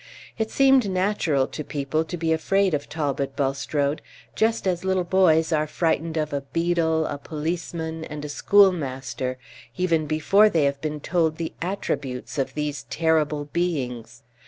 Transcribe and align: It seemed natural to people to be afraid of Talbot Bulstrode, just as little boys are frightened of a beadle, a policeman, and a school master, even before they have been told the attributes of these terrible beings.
It 0.39 0.49
seemed 0.49 0.89
natural 0.89 1.45
to 1.49 1.63
people 1.63 2.03
to 2.05 2.17
be 2.17 2.33
afraid 2.33 2.73
of 2.73 2.89
Talbot 2.89 3.35
Bulstrode, 3.35 4.01
just 4.33 4.65
as 4.65 4.83
little 4.83 5.03
boys 5.03 5.51
are 5.53 5.67
frightened 5.67 6.17
of 6.17 6.33
a 6.33 6.41
beadle, 6.41 7.05
a 7.05 7.19
policeman, 7.19 8.03
and 8.05 8.25
a 8.25 8.29
school 8.29 8.71
master, 8.71 9.37
even 9.77 10.07
before 10.07 10.49
they 10.49 10.63
have 10.63 10.81
been 10.81 11.01
told 11.01 11.35
the 11.37 11.53
attributes 11.61 12.39
of 12.39 12.55
these 12.55 12.81
terrible 12.89 13.45
beings. 13.45 14.23